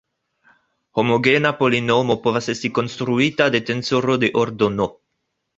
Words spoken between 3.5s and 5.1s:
de tensoro de ordo "n".